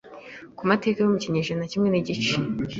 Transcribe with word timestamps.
ku 0.57 0.63
mateka 0.69 0.97
yo 1.01 1.09
mu 1.13 1.17
kinyejana 1.23 1.69
Kimwe 1.71 1.87
nigice 1.89 2.33